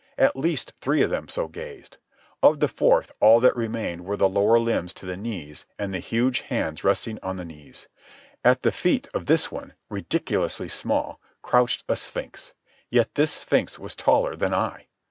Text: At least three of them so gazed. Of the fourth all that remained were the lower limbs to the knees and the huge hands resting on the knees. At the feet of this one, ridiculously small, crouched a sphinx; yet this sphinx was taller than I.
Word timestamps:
At 0.17 0.35
least 0.35 0.73
three 0.81 1.03
of 1.03 1.11
them 1.11 1.27
so 1.27 1.47
gazed. 1.47 1.97
Of 2.41 2.59
the 2.59 2.67
fourth 2.67 3.11
all 3.19 3.39
that 3.41 3.55
remained 3.55 4.03
were 4.03 4.17
the 4.17 4.27
lower 4.27 4.57
limbs 4.57 4.95
to 4.95 5.05
the 5.05 5.15
knees 5.15 5.67
and 5.77 5.93
the 5.93 5.99
huge 5.99 6.39
hands 6.39 6.83
resting 6.83 7.19
on 7.21 7.35
the 7.35 7.45
knees. 7.45 7.87
At 8.43 8.63
the 8.63 8.71
feet 8.71 9.09
of 9.13 9.27
this 9.27 9.51
one, 9.51 9.75
ridiculously 9.89 10.69
small, 10.69 11.21
crouched 11.43 11.83
a 11.87 11.95
sphinx; 11.95 12.53
yet 12.89 13.13
this 13.13 13.31
sphinx 13.31 13.77
was 13.77 13.95
taller 13.95 14.35
than 14.35 14.55
I. 14.55 14.87